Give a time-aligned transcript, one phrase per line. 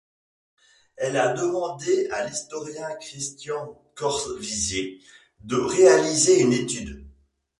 [0.97, 4.99] Elle a demandé à l’historien Christian Corvisier
[5.41, 7.05] de réaliser une étude.